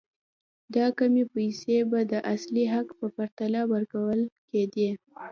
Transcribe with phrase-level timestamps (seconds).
[0.75, 4.89] دا کمې پیسې به د اصلي حق په پرتله ورکول کېدې.